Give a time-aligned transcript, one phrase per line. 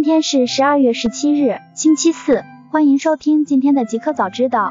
[0.00, 4.70] 今天是十二月十七日，星期四，欢迎收听今天的极客早知道。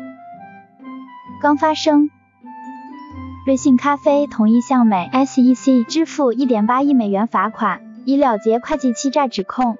[1.40, 2.10] 刚发生，
[3.46, 9.78] 瑞幸咖啡同意向美 SEC 支付一点八亿美元罚款，以了结会计欺诈指控。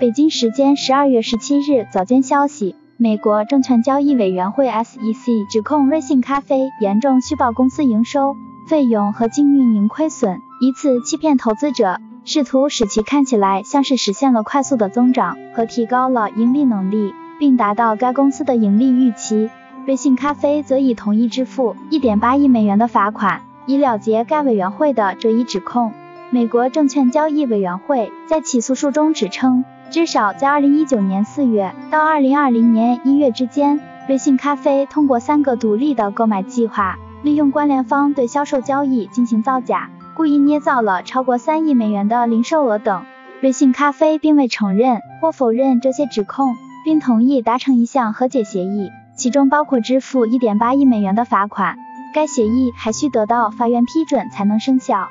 [0.00, 8.34] 北京时间十二月十七日早间消息，美国证券交易委员会 SEC 指控瑞幸咖啡严重虚报公司营收、
[8.68, 12.00] 费用和净运营亏损，以此欺骗投资者。
[12.28, 19.48] 试图使其看起来像是实现了快速的增长和提高了盈利能力，并达到该公司的盈利预期。
[19.86, 25.92] 瑞幸咖啡则已同意支付1.8亿美元的罚款，以了结该委员会的这一指控。
[26.30, 39.90] 美国证券交易委员会在起诉书中指称，至少在2019年4月到2020年1月之间，瑞幸咖啡通过三个独立的购买计划，利用关联方对销售交易进行造假。
[40.16, 43.04] 故意捏造了超过三亿美元的零售额等，
[43.42, 46.56] 瑞幸咖啡并未承认或否认这些指控，
[46.86, 51.76] 并同意达成一项和解协议，其中包括支付一点八亿美元的罚款。
[52.14, 55.08] 该协议还需得到法院批准才能生效。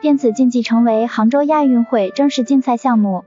[0.00, 3.24] 电子竞技成为杭州亚运会正式竞赛项目。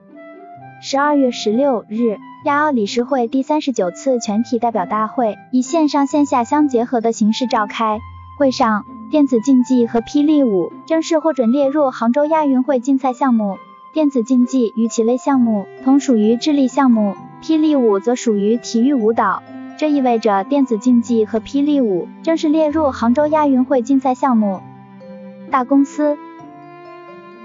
[0.82, 8.00] 十二月十六日，亚奥理事会第三十九次全体代表大会以线上线下相结合的形式召开，
[8.38, 8.84] 会上。
[9.12, 13.58] 电子竞技和霹雳舞正式获准列入杭州亚运会竞赛项目。
[13.92, 19.44] 电子竞技与其类项目同属于智力项目，霹雳舞则属于体育舞蹈。
[19.78, 24.62] 这意味着电子竞技和霹雳舞正式列入杭州亚运会竞赛项目。
[25.52, 26.18] 大公司，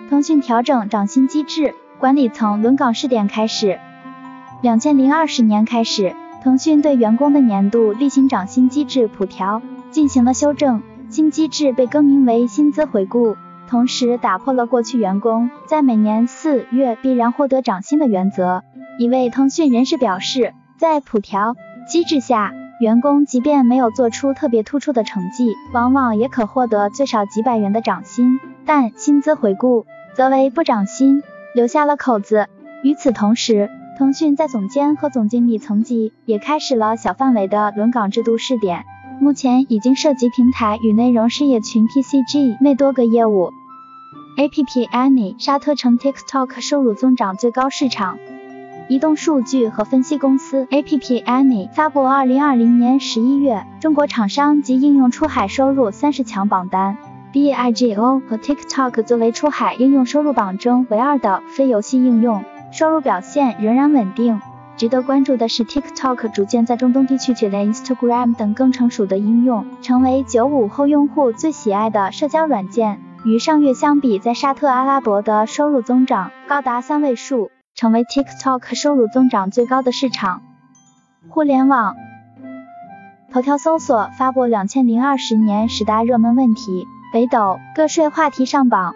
[0.09, 3.81] 腾讯调整涨薪机制，管理层轮岗试点开始。
[4.63, 6.15] 两千零二十年开始，
[6.45, 10.81] 腾讯对员工的年度例行涨薪机制普调进行了修正。
[11.17, 13.39] 新机制被更名为薪资回顾，
[13.71, 18.63] 同时打破了过去员工在每年四月必然获得涨薪的原则。
[18.99, 21.57] 一位腾讯人士表示，在普调
[21.89, 28.39] 机制下，员工即便没有做出特别突出的成绩，往往也可获得最少几百元的涨薪。
[28.67, 31.23] 但薪资回顾则为不涨薪，
[31.55, 32.47] 留下了口子。
[32.83, 38.85] 与此同时，腾讯在总监和总经理层级也开始了小范围的轮岗制度试点。
[39.21, 43.53] 目前已经涉及平台与内容事业群 PCG 内多个业务。
[44.37, 48.19] APP Any 沙特成 TikTok 收入增长最高市场。
[48.89, 56.99] 移动数据和分析公司 APP Any 发布2020年11月中国厂商及应用出海收入三十强榜单。
[57.33, 64.41] Bigo 和 TikTok 作为出海应用收入榜中唯二的非游戏应用，收入表现仍然稳定。
[64.77, 73.01] 值得关注的是，TikTok 逐渐在中东地区取代 Instagram 等更成熟的应用，成为九五后用户最喜爱的社交软件。
[73.25, 80.43] 与上月相比，在沙特阿拉伯的收入增长高达三位数，成为 TikTok 收入增长最高的市场。
[81.29, 81.97] 互联网，
[83.33, 88.95] 头条搜索发布两千零二十年十大热门问题，北斗个税话题上榜。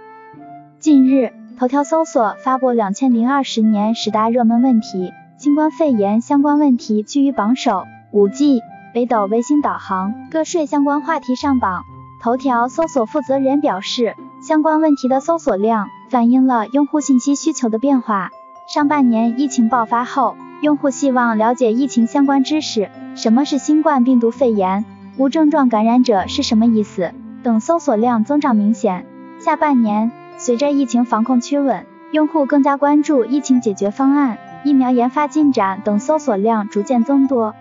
[0.79, 5.13] 近日，头条搜索发布两千零二十年十大热门问题。
[5.41, 8.61] 新冠肺炎相关问题居于榜首，五 G、
[8.93, 11.85] 北斗卫星导航、个税相关话题上榜。
[12.23, 18.29] 头条搜索负责人表示，相关问题的搜索量反映了用户信息需求的变化。
[18.69, 24.85] 上半年疫情爆发后，用户希望了解疫情相关知识，什么是新冠病毒肺炎？
[25.17, 27.15] 无症状感染者是什么意思？
[27.43, 29.07] 等搜索量增长明显。
[29.39, 34.37] 下半年，随着疫情防控趋稳，用户更加关注疫情解决方案。
[34.63, 37.55] 疫苗研发进展等搜索量逐渐增多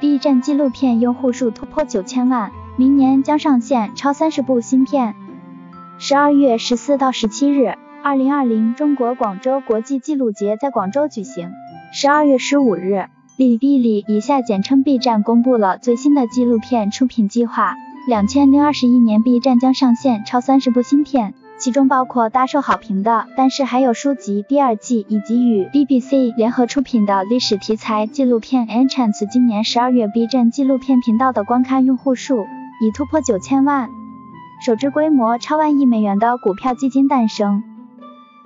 [0.00, 5.14] ，B 站纪录片用户数突破九千万，明年将上线超三十部新片。
[5.98, 11.50] 十二月十四到十七日，二零二零中国广州国际纪录节在广州举行。
[11.92, 17.74] 十二月十五日，哔哩哔哩（以下简称 B 站）公布了最新的纪录片出品计划，
[18.08, 21.34] 两千零二十一年 B 站将上线超三十部新片。
[21.58, 29.24] 其中包括大受好评的，但是还有书籍第二季，以及与 BBC 联合出品的历史题材纪录片《Enchants》。
[29.26, 32.46] 今年十二月，B 站纪录片频道的观看用户数
[32.82, 33.88] 已突破九千万，
[34.64, 37.62] 首支规模超万亿美元的股票基金诞生。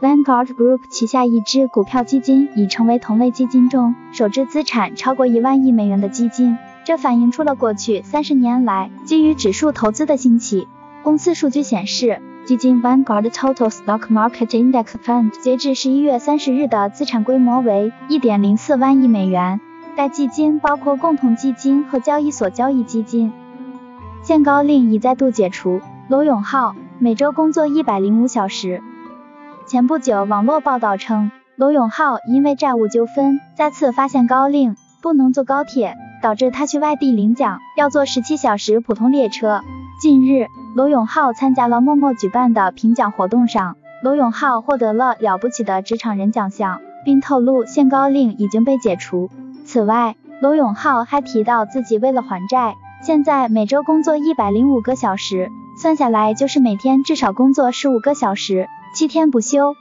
[0.01, 10.69] Vanguard Group 旗下一支股票基金已成为同类基金中首支资产超过一万亿美元的基金，这反映出了过去三十年来基于指数投资的兴起。
[11.03, 12.23] 公司数据显示。
[12.50, 19.61] 基金 Vanguard Total Stock Market Index Fund 截至十一月三十日的资产规模为一点零四万亿美元。
[19.94, 23.32] 该基金包括共同基金和交易所交易基金。
[24.25, 28.82] 限高令已再度解除，罗永浩每周工作一百零五小时。
[29.67, 39.61] 前不久，网络报道称，罗永浩因为债务纠纷，再次发现高令，不能坐高铁，导致他去外地领奖，要坐十七小时普通列车。
[40.02, 49.31] 近日，罗永浩参加了默默举办的评奖活动上，罗永浩获得了了不起的职场人奖项，并透露限高令已经被解除。
[49.65, 59.75] 此外，罗永浩还提到自己为了还债，现在每周工作一百零五个小时，算下来就是每天至少工作十五个小时，七天不休。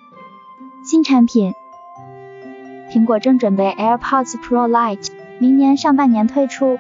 [0.84, 1.54] 新产品，
[2.92, 6.80] 苹果正准备 AirPods Pro Lite，明年上半年推出。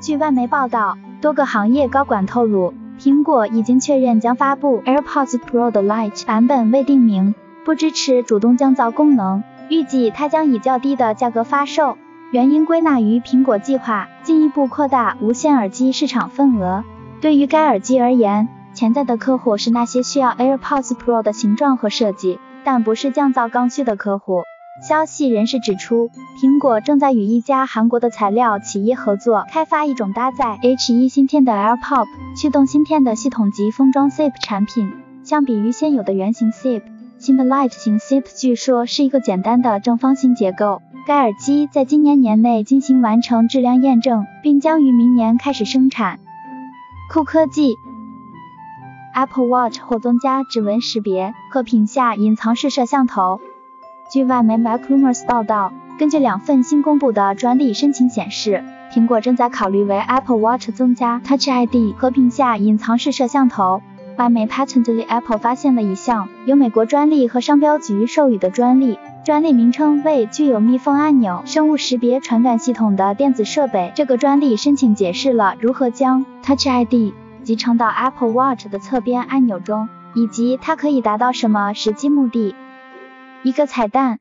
[0.00, 7.34] 据外媒报道，多个行业高管透露，苹果已经确认将发布 AirPods Pro 的 Lite 版本未定名，
[7.64, 11.96] 不支持主动降噪功能，预计它将以较低的价格发售。
[12.32, 16.84] 原因归纳于苹果计划进一步扩大无线耳机市场份额。
[17.20, 22.38] 对于该耳机而言，潜在的客户是那些需要 AirPods Pro 的形状和设计。
[22.64, 24.42] 但不是降噪刚需的客户。
[24.80, 26.10] 消息人士指出，
[26.40, 34.92] 苹果正在与一家韩国的材料企业合作，开发一种搭载 H1 芯片的 AirPop 驱动芯片的系统级封装 SIP 产品。
[35.24, 36.82] 相比于现有的圆形 SIP，
[37.18, 40.80] 新的 Lite 型 SIP 据说是一个简单的正方形结构。
[41.06, 46.20] 该耳机在今年年内进行完成质量验证，并将于明年开始生产。
[47.12, 47.74] 酷科技。
[49.14, 53.40] Apple Watch 或增加指纹识别和屏下隐藏式摄像头。
[54.10, 63.82] 据外媒 MacRumors 报道，根据两份新公布的专利申请显示，苹果正在考虑为 Apple Watch 增加 Touch ID 和屏下隐藏式摄像头。
[64.16, 73.92] 外媒 Patently Apple 发现了一项由美国专利和商标局授予的专利，专利名称为具有密封按钮生物识别传感系统的电子设备。
[73.94, 77.12] 这个专利申请解释了如何将 Touch ID
[77.44, 82.54] 集成到 Apple Watch 的侧边按钮中，以及它可以达到什么实际目的。
[83.44, 84.18] 一个彩蛋，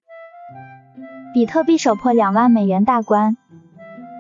[1.33, 3.35] 比特币首破两万美元大关。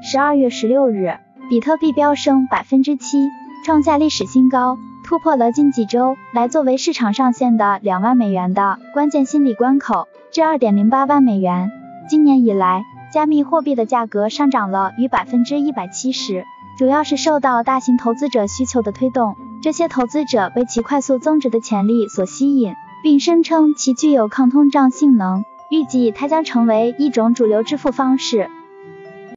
[0.01, 1.19] 十二月十六日，
[1.51, 3.27] 比特币飙升百分之七，
[3.63, 11.69] 创下历史新高，突破了近几周来作为市场上限的两万美元的关键心理关口，至二点零八万美元。
[12.09, 12.83] 今年以来，
[13.13, 16.43] 加密货币的价格上涨了逾百分之一百七十。
[16.79, 22.73] 主要是受到大型投资者需求的推动，这些投资者被其快速增值的潜力所吸引，
[23.07, 28.49] 并声称其具有抗通胀性能，预计它将成为一种主流支付方式。